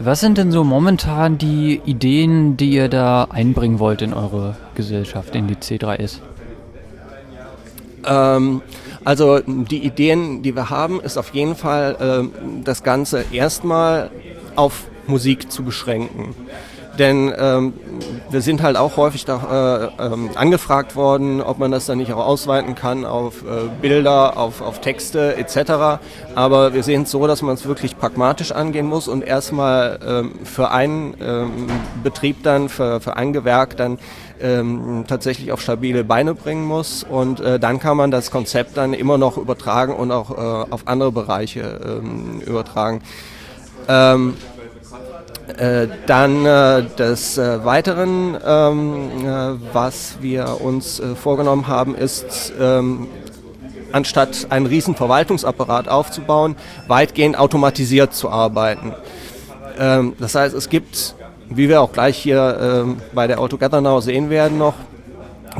[0.00, 5.34] Was sind denn so momentan die Ideen, die ihr da einbringen wollt in eure Gesellschaft,
[5.34, 6.20] in die C3S?
[8.06, 8.62] Ähm,
[9.04, 11.96] also die Ideen, die wir haben, ist auf jeden Fall
[12.32, 14.10] äh, das Ganze erstmal
[14.54, 16.32] auf Musik zu beschränken.
[16.98, 17.74] Denn ähm,
[18.30, 22.12] wir sind halt auch häufig da, äh, ähm, angefragt worden, ob man das dann nicht
[22.12, 26.00] auch ausweiten kann auf äh, Bilder, auf, auf Texte etc.
[26.34, 30.32] Aber wir sehen es so, dass man es wirklich pragmatisch angehen muss und erstmal ähm,
[30.44, 31.68] für einen ähm,
[32.02, 33.98] Betrieb dann, für, für ein Gewerk dann
[34.40, 37.04] ähm, tatsächlich auf stabile Beine bringen muss.
[37.04, 40.86] Und äh, dann kann man das Konzept dann immer noch übertragen und auch äh, auf
[40.86, 43.02] andere Bereiche ähm, übertragen.
[45.56, 52.52] Äh, dann äh, des äh, Weiteren, ähm, äh, was wir uns äh, vorgenommen haben, ist,
[52.60, 53.08] ähm,
[53.90, 56.54] anstatt einen riesen Verwaltungsapparat aufzubauen,
[56.86, 58.92] weitgehend automatisiert zu arbeiten.
[59.78, 61.14] Ähm, das heißt, es gibt,
[61.48, 64.74] wie wir auch gleich hier ähm, bei der AutoGather Now sehen werden noch,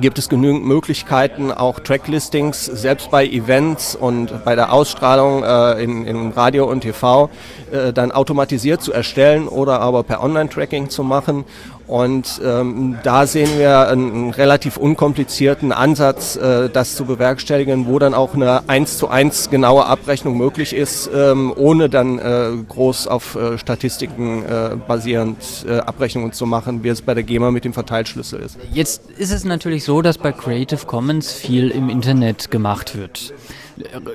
[0.01, 6.07] gibt es genügend Möglichkeiten, auch Tracklistings selbst bei Events und bei der Ausstrahlung äh, in,
[6.07, 7.31] in, Radio und TV
[7.73, 11.45] äh, dann automatisiert zu erstellen oder aber per Online-Tracking zu machen
[11.89, 17.99] und ähm, da sehen wir einen, einen relativ unkomplizierten Ansatz, äh, das zu bewerkstelligen, wo
[17.99, 23.09] dann auch eine 1 zu 1 genaue Abrechnung möglich ist, ähm, ohne dann äh, groß
[23.09, 27.65] auf äh, Statistiken äh, basierend äh, Abrechnungen zu machen, wie es bei der GEMA mit
[27.65, 28.59] dem Verteilschlüssel ist.
[28.71, 33.33] Jetzt ist es natürlich so, dass bei Creative Commons viel im Internet gemacht wird.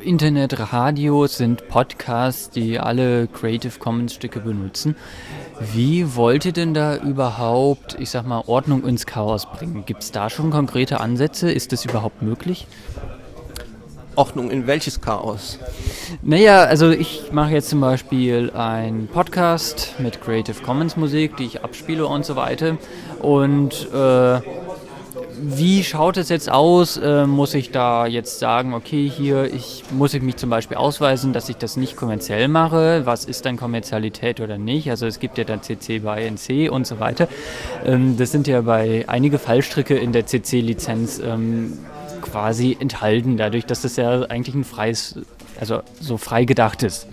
[0.03, 4.95] Internetradios sind Podcasts, die alle Creative Commons Stücke benutzen.
[5.72, 9.83] Wie wollt ihr denn da überhaupt, ich sag mal, Ordnung ins Chaos bringen?
[9.86, 11.52] Gibt es da schon konkrete Ansätze?
[11.52, 12.67] Ist das überhaupt möglich?
[14.16, 15.58] Ordnung in welches Chaos?
[16.22, 21.64] Naja, also ich mache jetzt zum Beispiel einen Podcast mit Creative Commons Musik, die ich
[21.64, 22.78] abspiele und so weiter.
[23.19, 24.41] Und äh,
[25.42, 26.98] wie schaut es jetzt aus?
[26.98, 31.34] Äh, muss ich da jetzt sagen, okay, hier ich, muss ich mich zum Beispiel ausweisen,
[31.34, 33.06] dass ich das nicht kommerziell mache?
[33.06, 34.90] Was ist dann Kommerzialität oder nicht?
[34.90, 37.28] Also es gibt ja dann CC bei NC und so weiter.
[37.85, 41.78] Ähm, das sind ja bei einige Fallstricke in der CC-Lizenz ähm,
[42.22, 45.19] quasi enthalten, dadurch, dass das ja eigentlich ein freies,
[45.59, 47.07] also so frei gedacht ist.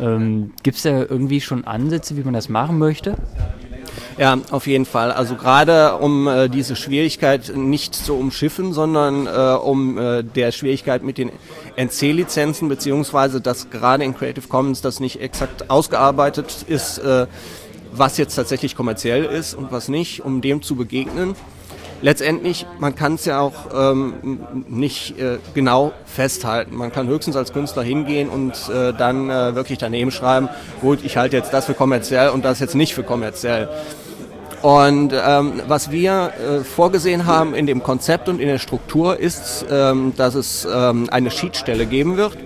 [0.00, 3.16] Ähm, gibt es da irgendwie schon Ansätze, wie man das machen möchte?
[4.18, 5.10] Ja, auf jeden Fall.
[5.10, 11.02] Also gerade um äh, diese Schwierigkeit nicht zu umschiffen, sondern äh, um äh, der Schwierigkeit
[11.02, 11.30] mit den
[11.76, 17.26] NC-Lizenzen, beziehungsweise dass gerade in Creative Commons das nicht exakt ausgearbeitet ist, äh,
[17.92, 21.34] was jetzt tatsächlich kommerziell ist und was nicht, um dem zu begegnen.
[22.02, 26.76] Letztendlich, man kann es ja auch ähm, nicht äh, genau festhalten.
[26.76, 30.48] Man kann höchstens als Künstler hingehen und äh, dann äh, wirklich daneben schreiben,
[30.80, 33.68] gut, ich halte jetzt das für kommerziell und das jetzt nicht für kommerziell.
[34.62, 39.64] Und ähm, was wir äh, vorgesehen haben in dem Konzept und in der Struktur ist,
[39.70, 42.36] ähm, dass es ähm, eine Schiedsstelle geben wird,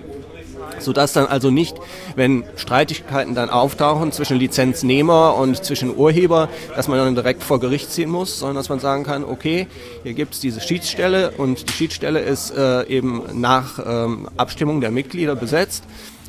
[0.79, 1.77] sodass dann also nicht,
[2.15, 7.91] wenn Streitigkeiten dann auftauchen zwischen Lizenznehmer und zwischen Urheber, dass man dann direkt vor Gericht
[7.91, 9.67] ziehen muss, sondern dass man sagen kann, okay,
[10.03, 14.91] hier gibt es diese Schiedsstelle und die Schiedsstelle ist äh, eben nach ähm, Abstimmung der
[14.91, 15.83] Mitglieder besetzt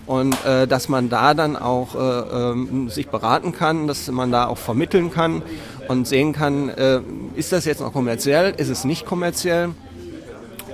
[0.09, 4.47] und äh, dass man da dann auch äh, äh, sich beraten kann, dass man da
[4.47, 5.43] auch vermitteln kann
[5.87, 7.01] und sehen kann, äh,
[7.37, 9.71] ist das jetzt noch kommerziell, ist es nicht kommerziell.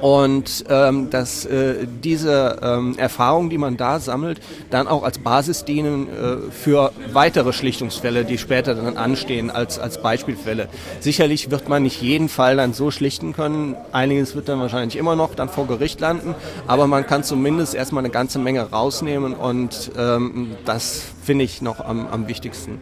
[0.05, 4.39] Und ähm, dass äh, diese ähm, Erfahrungen, die man da sammelt,
[4.69, 10.03] dann auch als Basis dienen äh, für weitere Schlichtungsfälle, die später dann anstehen als, als
[10.03, 10.69] Beispielfälle.
[11.01, 13.77] Sicherlich wird man nicht jeden Fall dann so schlichten können.
[13.93, 16.35] Einiges wird dann wahrscheinlich immer noch dann vor Gericht landen,
[16.67, 21.81] aber man kann zumindest erstmal eine ganze Menge rausnehmen und ähm, das finde ich noch
[21.81, 22.79] am, am wichtigsten.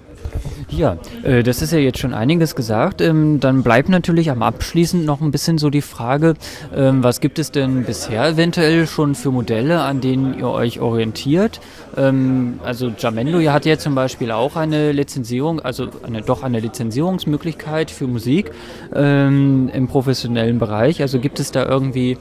[0.74, 3.02] Ja, äh, das ist ja jetzt schon einiges gesagt.
[3.02, 6.32] Ähm, dann bleibt natürlich am Abschließend noch ein bisschen so die Frage,
[6.74, 11.60] ähm, was gibt es denn bisher eventuell schon für Modelle, an denen ihr euch orientiert?
[11.94, 17.90] Ähm, also Jamendo hat ja zum Beispiel auch eine Lizenzierung, also eine, doch eine Lizenzierungsmöglichkeit
[17.90, 18.50] für Musik
[18.94, 21.02] ähm, im professionellen Bereich.
[21.02, 22.16] Also gibt es da irgendwie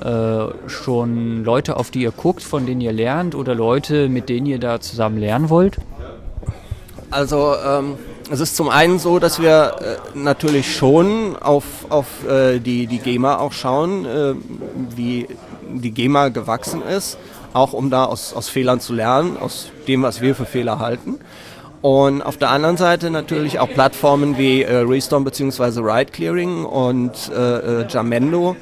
[0.00, 4.46] äh, schon Leute, auf die ihr guckt, von denen ihr lernt oder Leute, mit denen
[4.46, 5.78] ihr da zusammen lernen wollt?
[7.10, 7.94] Also ähm,
[8.30, 12.98] es ist zum einen so, dass wir äh, natürlich schon auf, auf äh, die, die
[12.98, 14.34] GEMA auch schauen, äh,
[14.96, 15.28] wie
[15.68, 17.18] die GEMA gewachsen ist,
[17.52, 21.20] auch um da aus, aus Fehlern zu lernen, aus dem, was wir für Fehler halten.
[21.82, 25.80] Und auf der anderen Seite natürlich auch Plattformen wie äh, Restorm bzw.
[25.80, 28.56] Ride Clearing und äh, äh, Jamendo,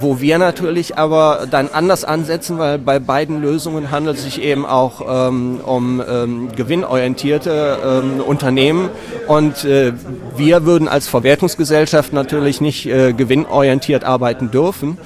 [0.00, 4.66] wo wir natürlich aber dann anders ansetzen, weil bei beiden Lösungen handelt es sich eben
[4.66, 8.90] auch ähm, um ähm, gewinnorientierte ähm, Unternehmen
[9.26, 9.92] und äh,
[10.36, 14.98] wir würden als Verwertungsgesellschaft natürlich nicht äh, gewinnorientiert arbeiten dürfen.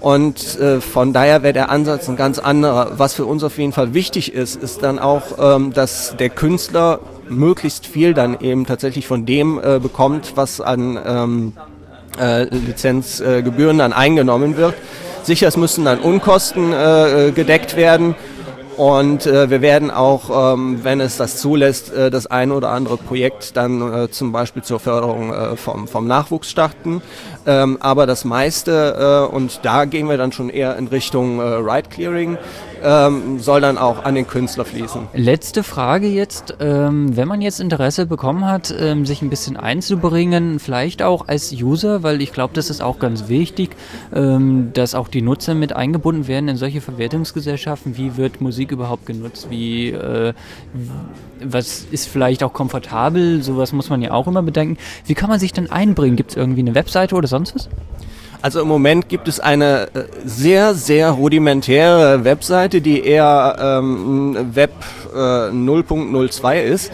[0.00, 2.98] Und äh, von daher wäre der Ansatz ein ganz anderer.
[2.98, 7.00] Was für uns auf jeden Fall wichtig ist, ist dann auch, ähm, dass der Künstler
[7.30, 11.52] möglichst viel dann eben tatsächlich von dem äh, bekommt, was an ähm,
[12.20, 14.74] äh, Lizenzgebühren dann eingenommen wird.
[15.22, 18.14] Sicher, es müssen dann Unkosten äh, gedeckt werden.
[18.76, 22.96] Und äh, wir werden auch, ähm, wenn es das zulässt, äh, das ein oder andere
[22.96, 27.00] Projekt dann äh, zum Beispiel zur Förderung äh, vom, vom Nachwuchs starten.
[27.46, 31.42] Ähm, aber das meiste, äh, und da gehen wir dann schon eher in Richtung äh,
[31.42, 32.36] Ride Clearing,
[32.84, 35.08] ähm, soll dann auch an den Künstler fließen.
[35.14, 40.58] Letzte Frage jetzt, ähm, wenn man jetzt Interesse bekommen hat, ähm, sich ein bisschen einzubringen,
[40.58, 43.70] vielleicht auch als User, weil ich glaube, das ist auch ganz wichtig,
[44.14, 47.96] ähm, dass auch die Nutzer mit eingebunden werden in solche Verwertungsgesellschaften.
[47.96, 49.48] Wie wird Musik überhaupt genutzt?
[49.50, 50.34] Wie, äh,
[51.42, 53.42] was ist vielleicht auch komfortabel?
[53.42, 54.78] Sowas muss man ja auch immer bedenken.
[55.06, 56.16] Wie kann man sich denn einbringen?
[56.16, 57.68] Gibt es irgendwie eine Webseite oder sonst was?
[58.44, 64.70] Also im Moment gibt es eine äh, sehr, sehr rudimentäre Webseite, die eher ähm, Web
[65.14, 66.92] äh, 0.02 ist.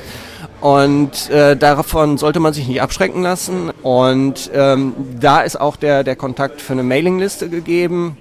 [0.61, 3.73] Und äh, davon sollte man sich nicht abschrecken lassen.
[3.82, 8.17] Und ähm, da ist auch der, der Kontakt für eine Mailingliste gegeben,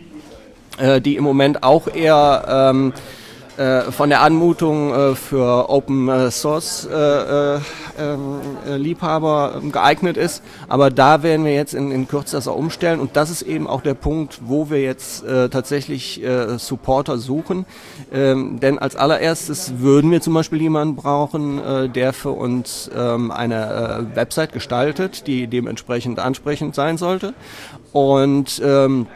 [0.79, 2.93] äh, die im Moment auch eher ähm,
[3.59, 10.41] äh, von der Anmutung äh, für Open äh, Source ähm, Liebhaber ähm, geeignet ist.
[10.69, 13.67] Aber da werden wir jetzt in, in Kürze das auch umstellen und das ist eben
[13.67, 16.21] auch der Punkt, wo wir jetzt tatsächlich
[16.57, 17.65] Supporter suchen.
[18.13, 24.53] Ähm, denn als allererstes würden wir zum Beispiel jemanden brauchen, der für uns eine Website
[24.53, 27.33] gestaltet, die dementsprechend ansprechend sein sollte.
[27.91, 29.07] Und ähm,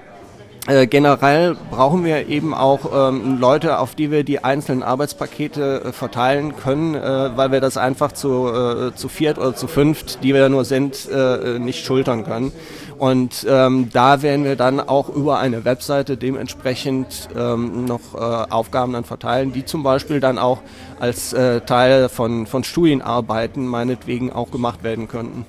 [0.66, 5.92] äh, generell brauchen wir eben auch ähm, Leute, auf die wir die einzelnen Arbeitspakete äh,
[5.92, 10.34] verteilen können, äh, weil wir das einfach zu, äh, zu viert oder zu fünft, die
[10.34, 12.54] wir nur sind, äh, nicht schultern können.
[12.98, 18.94] Und ähm, da werden wir dann auch über eine Webseite dementsprechend ähm, noch äh, Aufgaben
[18.94, 20.60] dann verteilen, die zum Beispiel dann auch
[21.00, 21.32] als
[21.66, 25.46] Teil von, von Studienarbeiten meinetwegen auch gemacht werden könnten.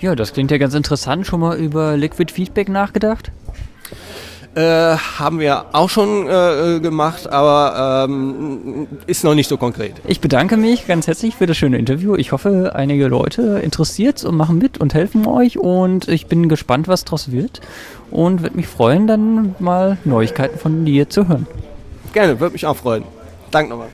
[0.00, 1.26] Ja, das klingt ja ganz interessant.
[1.26, 3.30] Schon mal über Liquid Feedback nachgedacht?
[4.56, 9.94] Äh, haben wir auch schon äh, gemacht, aber ähm, ist noch nicht so konkret.
[10.04, 12.16] Ich bedanke mich ganz herzlich für das schöne Interview.
[12.16, 16.88] Ich hoffe, einige Leute interessiert und machen mit und helfen euch und ich bin gespannt,
[16.88, 17.60] was daraus wird
[18.10, 21.46] und würde mich freuen, dann mal Neuigkeiten von dir zu hören.
[22.12, 23.04] Gerne, würde mich auch freuen.
[23.52, 23.88] Danke nochmal.